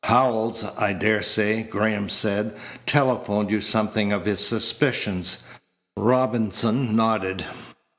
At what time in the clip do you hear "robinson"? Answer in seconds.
5.95-6.95